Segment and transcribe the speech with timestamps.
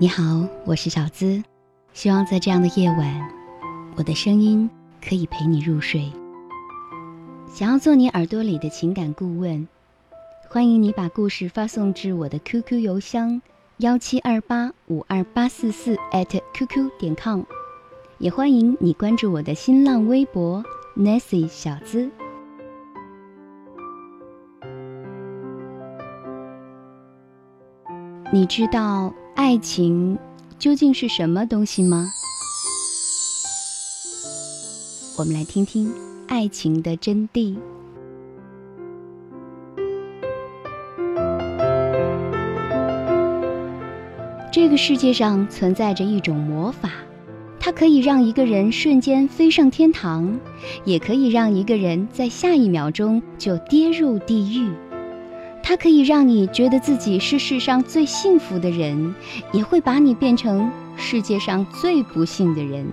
[0.00, 1.42] 你好，我是小资，
[1.92, 3.28] 希望在这样的夜晚，
[3.96, 4.70] 我的声音
[5.04, 6.12] 可以陪你入睡。
[7.48, 9.66] 想要做你耳朵里的情感顾问，
[10.48, 13.42] 欢迎你把故事发送至我的 QQ 邮箱
[13.78, 15.96] 幺七二八五二八四四
[16.54, 17.42] @QQ 点 com，
[18.18, 20.62] 也欢迎你关注我的新浪微博
[20.96, 22.08] Nancy 小资。
[28.32, 30.18] 你知道爱情
[30.58, 32.08] 究竟是什么东西吗？
[35.16, 35.92] 我们来听听
[36.26, 37.54] 爱情的真谛。
[44.50, 46.90] 这个世界上存在着一种魔法，
[47.60, 50.36] 它可以让一个人瞬间飞上天堂，
[50.84, 54.68] 也可以让一个人在下一秒钟就跌入地狱。
[55.68, 59.14] 它可以让你觉得自己是世上最幸福的人，
[59.52, 62.86] 也会把你变成世界上最不幸的人。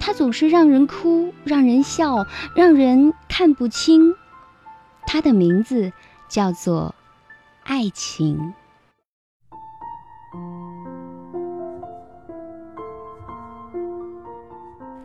[0.00, 4.14] 它总是让人哭，让人笑，让人看不清。
[5.06, 5.92] 它的名字
[6.30, 6.94] 叫做
[7.62, 8.54] 爱情。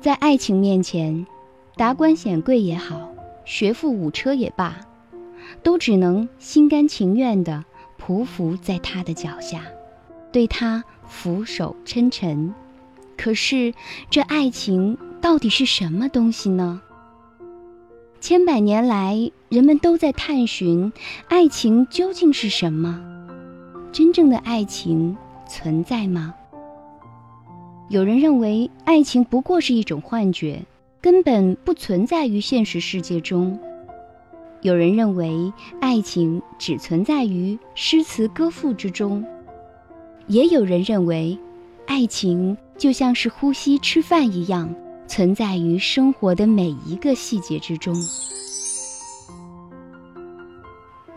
[0.00, 1.26] 在爱情面前，
[1.74, 3.10] 达官显贵也好，
[3.44, 4.76] 学富五车也罢。
[5.62, 7.64] 都只能心甘情愿地
[7.98, 9.62] 匍匐在他的脚下，
[10.32, 12.54] 对他俯首称臣。
[13.16, 13.74] 可是，
[14.08, 16.80] 这爱情到底是什么东西呢？
[18.20, 20.92] 千百年来，人们都在探寻
[21.28, 23.00] 爱情究竟是什么。
[23.92, 25.16] 真正的爱情
[25.48, 26.34] 存在吗？
[27.88, 30.62] 有人认为，爱情不过是一种幻觉，
[31.00, 33.58] 根本不存在于现实世界中。
[34.62, 35.50] 有人认为
[35.80, 39.24] 爱情只存在于诗词歌赋之中，
[40.26, 41.38] 也有人认为
[41.86, 44.72] 爱情就像是呼吸、吃饭一样，
[45.08, 47.94] 存在于生活的每一个细节之中。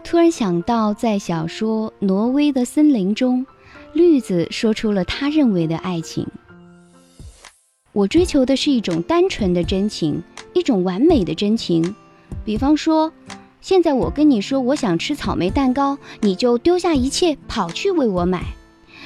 [0.06, 3.46] 突然想到，在小说《挪威的森林》中，
[3.94, 6.26] 绿子说出了他认为的爱情
[7.92, 10.24] ：“我追求的是一种单纯的真情，
[10.54, 11.94] 一种完美的真情。”
[12.46, 13.10] 比方说，
[13.64, 18.44] 现在我跟你说我想吃草莓蛋糕，你就丢下一切跑去为我买，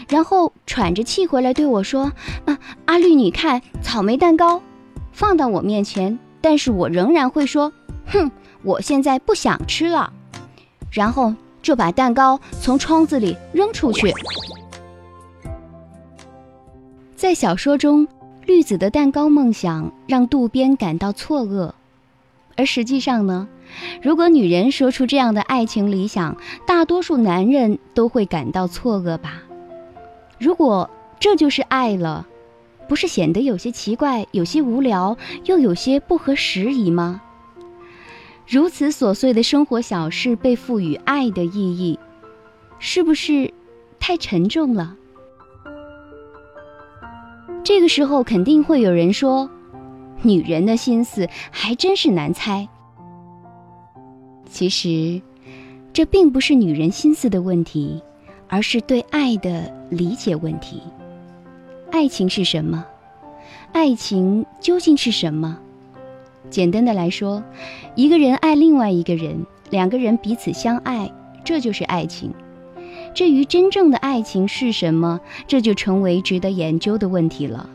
[0.10, 2.12] 然后喘着气回来对我说
[2.46, 4.60] ：“啊，阿绿，你看草莓蛋糕
[5.12, 7.72] 放到我面前，但是我仍然会说，
[8.08, 8.32] 哼，
[8.64, 10.12] 我现在不想吃了，
[10.90, 14.12] 然后就把蛋糕从窗子里扔出去。”
[17.16, 18.08] 在小说中，
[18.48, 21.74] 绿子的蛋糕梦想让渡边感到错愕。
[22.56, 23.48] 而实际上呢，
[24.02, 29.44] 如果女人说出这样的爱情理想，大多数男人都会感到错愕吧？
[30.40, 30.90] 如果
[31.20, 32.28] 这就是爱了，
[32.88, 37.22] 不是显得有些奇怪、有些无聊，又有些不合时宜吗？
[38.48, 42.00] 如此琐碎的生活小事被赋予爱的意义，
[42.80, 43.54] 是不是
[44.00, 44.96] 太沉重了？
[47.64, 49.50] 这个时候肯定会有人说。
[50.24, 52.68] 女人的心思还真是难猜。
[54.50, 55.22] 其实，
[55.94, 58.02] 这并不是女人心思的问题，
[58.48, 60.82] 而是对爱的理解问题。
[61.92, 62.86] 爱情是什么？
[63.72, 65.58] 爱情究竟是什么？
[66.50, 67.44] 简单的来说，
[67.96, 71.12] 一个人爱另外一个人，两个人彼此相爱，
[71.44, 72.34] 这就是爱情。
[73.14, 77.70] 至于真正的爱情是什么，这就成为值得研究的问题了。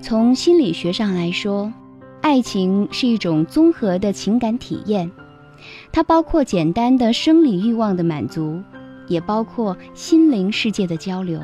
[0.00, 1.72] 从心理学上来说，
[2.20, 5.10] 爱情是一种综合的情感体验，
[5.92, 8.60] 它包括简单的生理欲望的满足，
[9.06, 11.40] 也包括心灵世界的交流。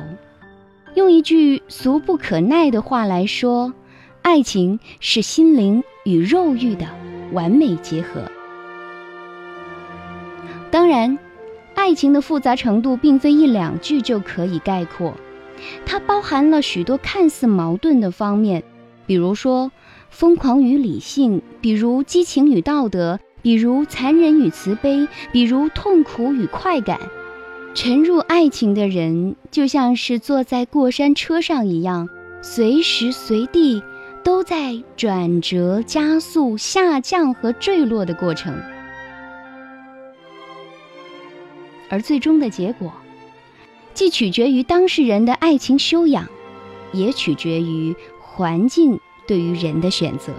[0.93, 3.73] 用一句俗不可耐的话来说，
[4.21, 6.85] 爱情是心灵与肉欲的
[7.33, 8.21] 完美结合。
[10.71, 11.17] 当然，
[11.73, 15.13] 爱情的复杂程度并非一两句就可以概括。
[15.85, 18.63] 它包含了许多看似矛盾的方面，
[19.05, 19.71] 比如说
[20.09, 26.99] 疯狂与理性，比如激情与道德，比如残忍与慈悲，比如痛苦与快感。
[27.75, 32.09] 沉入爱情的人，就像是坐在过山车上一样，
[32.41, 33.83] 随时随地
[34.23, 38.57] 都在转折、加速、下降和坠落的过程。
[41.87, 42.91] 而最终的结果，
[43.93, 46.27] 既取决于当事人的爱情修养，
[46.93, 50.33] 也取决于环境对于人的选择。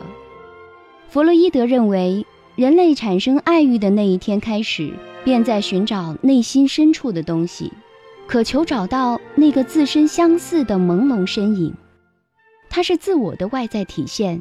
[1.09, 2.26] 弗洛伊德认为，
[2.56, 4.91] 人类产生爱欲的那一天开始，
[5.23, 7.70] 便在寻找内心深处的东西，
[8.26, 11.75] 渴求找到那个自身相似的朦胧身影。
[12.70, 14.41] 它是自我的外在体现，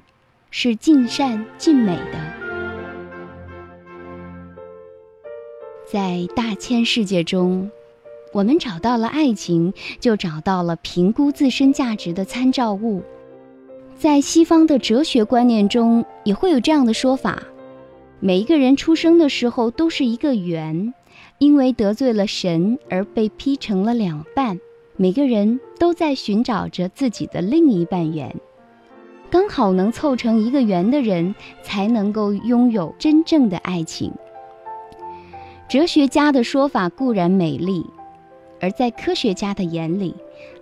[0.49, 2.33] 是尽善尽美的。
[5.85, 7.69] 在大千世界中，
[8.31, 13.03] 我们找到了爱情，就找到了评估自身价值的参照物。
[13.99, 17.43] 在西方的哲学观念中，也会有这样的说法：
[18.19, 20.93] 每一个人出生的时候都是一个圆，
[21.37, 24.59] 因为得罪了神而被劈成了两半。
[24.97, 28.35] 每个人都在寻找着自己的另一半圆，
[29.29, 34.11] 刚好能凑成一个圆的人，才能够拥有真正的爱情。
[35.67, 37.85] 哲学家的说法固然美丽，
[38.61, 40.15] 而在科学家的眼里，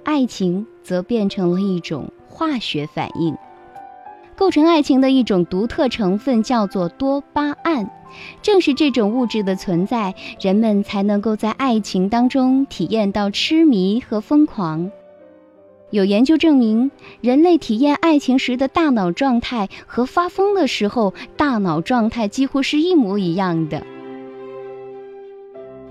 [0.04, 2.12] 爱情则变成了一种。
[2.36, 3.38] 化学反应
[4.36, 7.90] 构成爱情的一种独特成分叫做多巴胺，
[8.42, 14.92] 正是这种物质的存在，人们才能够在爱情当中体验到痴迷和疯狂。
[15.92, 16.90] 有研究证明，
[17.22, 23.84] 人类体验爱情时的大脑状态和发疯的时候大脑状态几乎是一模一样的。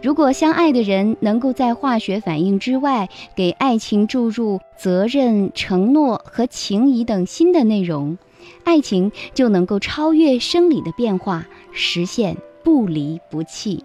[0.02, 8.18] 如果相爱的人能够在化学反应之外，给爱情注入责任、承诺和情谊等新的内容，
[8.64, 13.84] 爱情就能够超越生理的变化，实现不离不弃。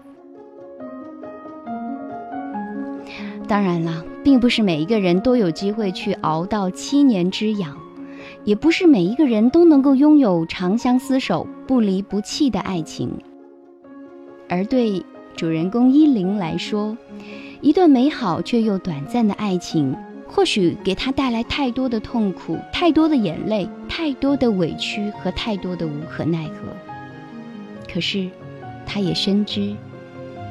[3.46, 7.76] 当然了，并不是每一个人都有机会去熬到七年之痒，
[8.44, 13.10] 也不是每一个人都能够拥有长相厮守、不离不弃的爱情，
[14.48, 15.04] 而对。
[15.36, 16.98] 主人公依琳来说，
[17.60, 19.94] 一段美好却又短暂的爱情，
[20.26, 26.68] 或许给他带来太多的痛苦、太多的眼泪、太多的委屈和太多的无可奈何。
[27.92, 28.28] 可是，
[28.86, 29.74] 他也深知，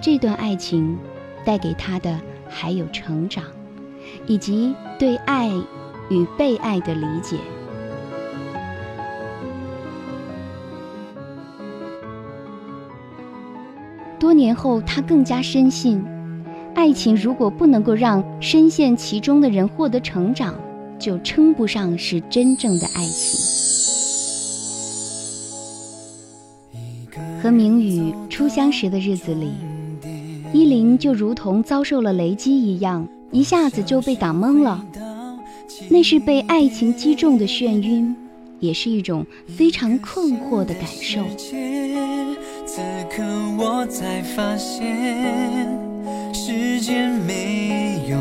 [0.01, 0.97] 这段爱情
[1.45, 3.45] 带给他的还有成长，
[4.25, 5.49] 以及对爱
[6.09, 7.37] 与被爱的理解。
[14.19, 16.03] 多年后，他更加深信，
[16.75, 20.53] 爱情如果不能够让深陷其中的人获得成长，
[20.99, 23.39] 就称不上是真正的爱情。
[27.41, 29.51] 和明宇初相识的日子里，
[30.53, 34.83] 依琳就如同遭受了雷击一样，一下子就被打懵了。
[35.89, 38.15] 那是被爱情击中的眩晕，
[38.59, 41.23] 也是一种非常困惑的感受。
[42.65, 43.23] 此刻
[43.57, 45.79] 我才发现，
[46.33, 48.17] 时间没有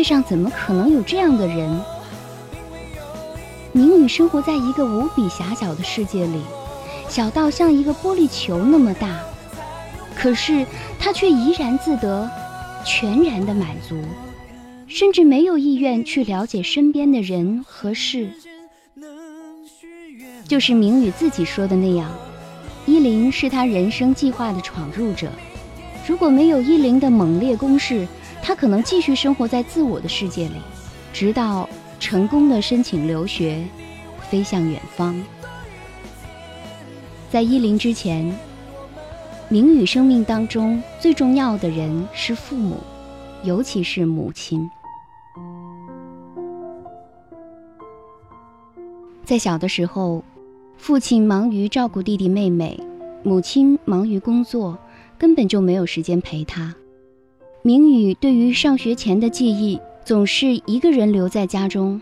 [0.00, 1.78] 世界上怎么可能有这样的人？
[3.70, 6.40] 明宇生活在一个无比狭小的世界里，
[7.06, 9.20] 小到像一个玻璃球那么大，
[10.16, 10.64] 可是
[10.98, 12.26] 他却怡然自得，
[12.82, 14.02] 全然的满足，
[14.86, 18.30] 甚至没有意愿去了解身边的人和事。
[20.48, 22.10] 就是明宇自己说的那样，
[22.86, 25.30] 依林是他人生计划的闯入者。
[26.08, 28.08] 如果没有依林的猛烈攻势，
[28.42, 30.54] 他可能继续生活在自我的世界里，
[31.12, 31.68] 直到
[31.98, 33.64] 成功的申请留学，
[34.28, 35.20] 飞向远方。
[37.30, 38.36] 在依林之前，
[39.48, 42.78] 明宇生命当中最重要的人是父母，
[43.44, 44.68] 尤其是母亲。
[49.24, 50.22] 在小的时候。
[50.82, 52.80] 父亲忙于照顾弟弟妹妹，
[53.22, 54.78] 母亲忙于工作，
[55.18, 56.74] 根本就没有时间陪他。
[57.62, 62.00] 明宇对于上学前的记忆，总是一个人留在家中，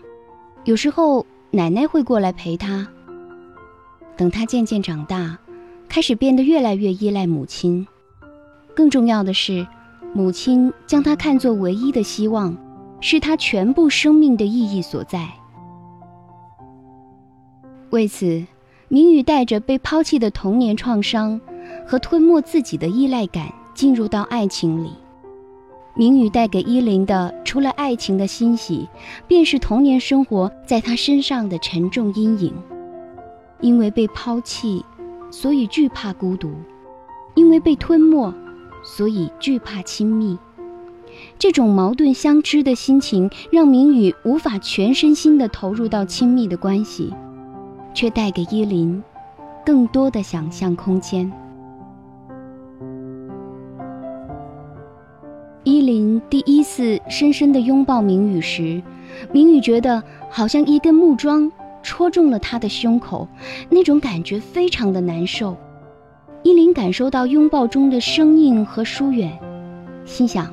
[0.63, 2.87] 有时候奶奶会过来陪他。
[4.15, 5.37] 等他渐渐长大，
[5.87, 7.85] 开始变得越来越依赖母亲。
[8.73, 9.67] 更重要的是，
[10.13, 12.55] 母亲将他看作唯一的希望，
[13.01, 15.27] 是他全部生命的意义所在。
[17.89, 18.45] 为此。
[18.91, 21.39] 明宇带着被抛弃的童年创伤
[21.85, 24.89] 和吞没自己的依赖感进入到爱情里。
[25.95, 28.87] 明宇带给依林的，除了爱情的欣喜，
[29.27, 32.53] 便是童年生活在他身上的沉重阴影。
[33.61, 34.85] 因为被抛弃，
[35.29, 36.49] 所以惧怕孤独；
[37.35, 38.33] 因为被吞没，
[38.83, 40.37] 所以惧怕亲密。
[41.37, 47.13] 这种矛盾相知的心情，让明宇无法全身心地投入到亲密的关系。
[47.91, 49.03] 却带给依林
[49.65, 51.29] 更多的想象空间。
[55.65, 58.81] 依林第一次深深的拥抱明宇时，
[59.31, 61.51] 明宇觉得好像一根木桩
[61.83, 63.27] 戳中了他的胸口，
[63.69, 65.55] 那种感觉非常的难受。
[66.43, 69.37] 依林感受到拥抱中的生硬和疏远，
[70.05, 70.51] 心想：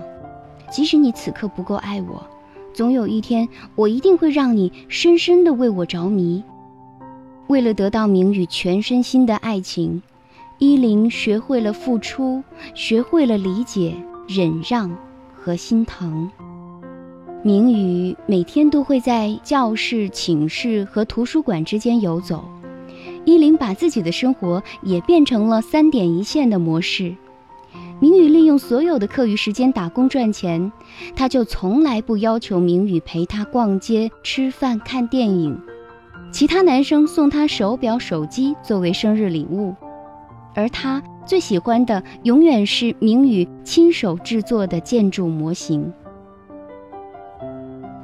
[0.71, 2.27] 即使你此刻不够爱我，
[2.75, 6.43] 总有一天我一定会让你深深的为我着迷。
[7.47, 10.03] 为了得到明宇全身心的爱情，
[10.59, 12.43] 依林学会了付出，
[12.75, 13.95] 学会了理解、
[14.29, 14.97] 忍让
[15.35, 16.31] 和心疼。
[17.43, 22.45] 明宇每天都会在教室、寝室和图书馆之间游走，
[23.25, 27.15] 依林把自己的生活也变成了三点一线的模式。
[28.01, 30.73] 明宇利用所有的课余时间打工赚钱，
[31.15, 35.59] 他就从来不要求明宇陪他逛街、吃饭、看电影。
[36.33, 39.75] 其他男生送她手表、手机作为生日礼物，
[40.55, 45.93] 而她最喜欢的永远是明宇亲手制作的建筑模型。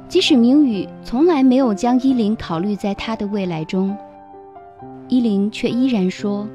[0.07, 3.97] 即使明宇从来没有将依林考虑在他的未来中，
[5.07, 6.47] 依林却依然说：“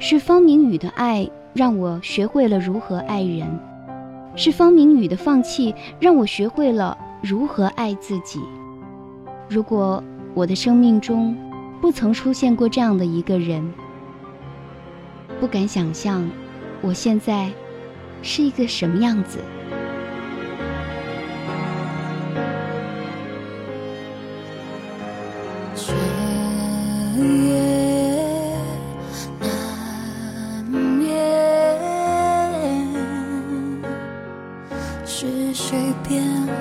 [0.00, 3.46] 是方明宇的爱让我学会了如何爱人，
[4.34, 8.40] 是方明宇的放弃让我学会了如何爱自己。”
[9.48, 10.02] 如果。
[10.34, 11.36] 我的生命中，
[11.78, 13.62] 不曾出现过这样的一个人。
[15.40, 16.28] 不敢想象，
[16.80, 17.50] 我现在
[18.22, 19.38] 是一个什么样子。
[35.04, 35.76] 是谁
[36.08, 36.52] 变了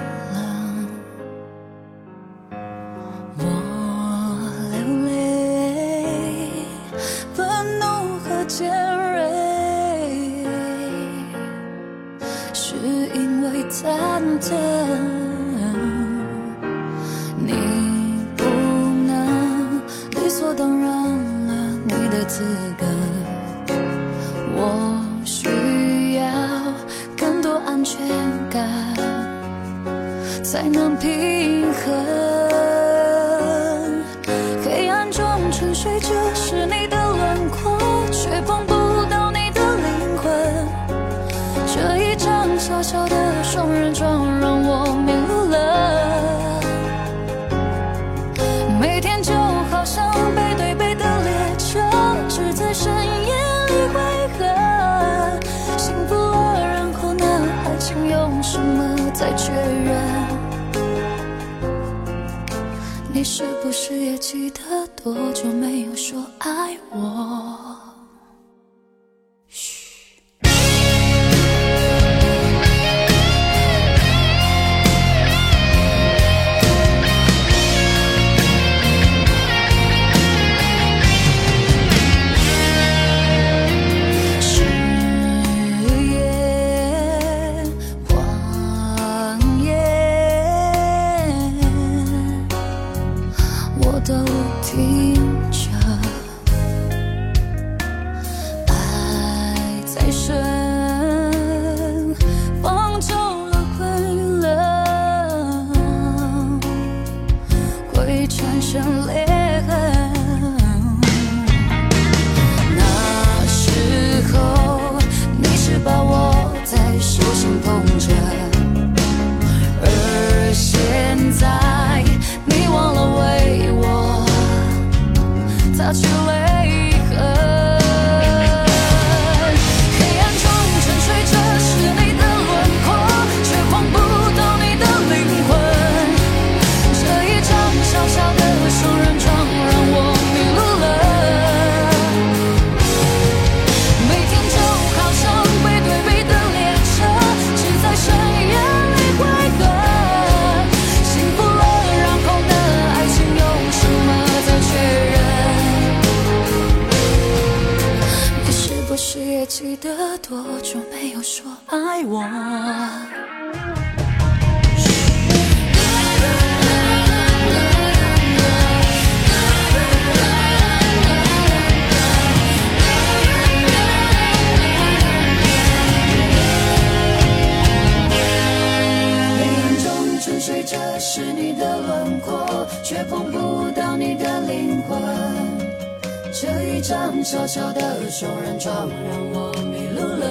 [186.82, 190.26] 张小小的双人床让我迷路了。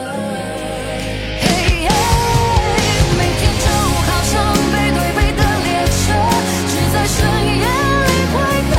[1.40, 1.46] 嘿
[1.84, 1.88] 耶
[3.16, 3.66] 每天就
[4.02, 4.34] 好像
[4.72, 6.02] 背对背的列车，
[6.66, 7.16] 只在深
[7.56, 8.36] 夜里汇
[8.68, 8.72] 合。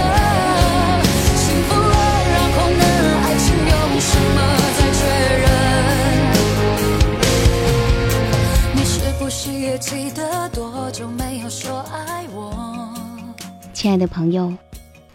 [1.38, 1.96] 幸福了，
[2.28, 2.84] 然后呢？
[3.24, 4.38] 爱情用什么
[4.78, 5.00] 再确
[5.40, 5.44] 认？
[8.76, 12.54] 你是不是也记得多久没有说爱我？
[13.74, 14.54] 亲爱的朋友，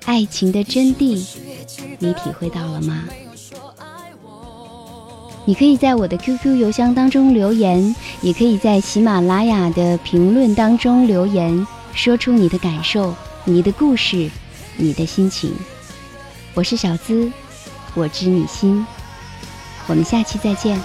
[0.07, 1.23] 爱情的真谛，
[1.99, 3.05] 你体会到了吗？
[5.45, 13.15] 你可以在我的 QQ 邮箱当中留言，也可以在喜马拉雅的评论当中留言，说出你的感受、
[13.45, 14.31] 你的故事、
[14.77, 15.53] 你的心情。
[16.55, 17.31] 我是小资，
[17.95, 18.87] 我知你心，
[19.89, 20.81] 我们下期再见。